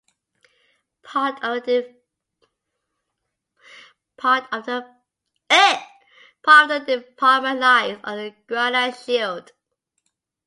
Part 1.03 1.43
of 1.43 1.63
the 1.67 1.93
department 6.87 7.59
lies 7.59 7.99
on 8.03 8.17
the 8.17 8.35
Guiana 8.49 8.97
Shield. 8.97 9.51